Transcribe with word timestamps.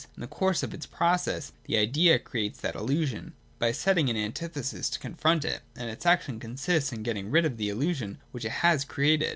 In 0.17 0.21
the 0.21 0.25
course 0.27 0.63
of 0.63 0.73
its 0.73 0.87
process 0.87 1.51
the 1.65 1.77
Idea 1.77 2.17
creates 2.17 2.59
that 2.61 2.73
illusion, 2.73 3.33
by 3.59 3.71
setting 3.71 4.09
an 4.09 4.17
antithesis 4.17 4.89
to 4.89 4.97
confront 4.99 5.45
it; 5.45 5.61
and 5.75 5.91
its 5.91 6.07
action 6.07 6.39
consists 6.39 6.91
in 6.91 7.03
getting 7.03 7.29
rid 7.29 7.45
of 7.45 7.57
the 7.57 7.69
illusion 7.69 8.17
which 8.31 8.43
it 8.45 8.63
has 8.65 8.83
created. 8.83 9.29